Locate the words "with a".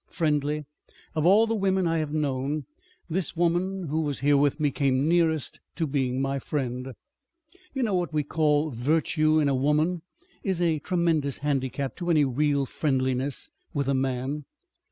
13.75-13.93